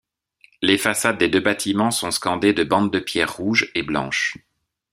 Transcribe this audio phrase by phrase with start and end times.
[0.63, 4.35] Les façades des deux bâtiments sont scandées de bandes de pierre rouges et blanches.